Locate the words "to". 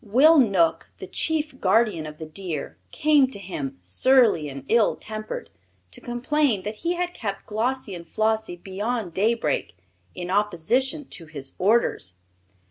3.29-3.37, 5.91-6.01, 11.09-11.27